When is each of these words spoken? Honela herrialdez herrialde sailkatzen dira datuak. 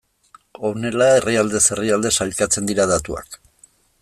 Honela 0.69 1.09
herrialdez 1.17 1.63
herrialde 1.75 2.13
sailkatzen 2.19 2.71
dira 2.73 2.91
datuak. 2.97 3.43